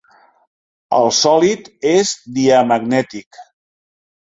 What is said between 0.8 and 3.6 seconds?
El sòlid és diamagnètic.